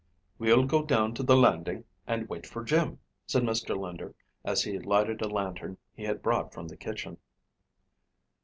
"We'll 0.39 0.65
go 0.65 0.81
down 0.81 1.13
to 1.13 1.21
the 1.21 1.37
landing 1.37 1.83
and 2.07 2.27
wait 2.27 2.47
for 2.47 2.63
Jim," 2.63 2.97
said 3.27 3.43
Mr. 3.43 3.77
Linder 3.77 4.15
as 4.43 4.63
he 4.63 4.79
lighted 4.79 5.21
a 5.21 5.27
lantern 5.27 5.77
he 5.93 6.05
had 6.05 6.23
brought 6.23 6.51
from 6.55 6.67
the 6.67 6.75
kitchen. 6.75 7.17